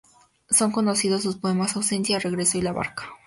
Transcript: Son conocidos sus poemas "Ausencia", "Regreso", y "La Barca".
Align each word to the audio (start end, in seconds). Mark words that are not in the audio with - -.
Son 0.49 0.71
conocidos 0.71 1.21
sus 1.21 1.35
poemas 1.37 1.75
"Ausencia", 1.75 2.17
"Regreso", 2.17 2.57
y 2.57 2.63
"La 2.63 2.71
Barca". 2.71 3.07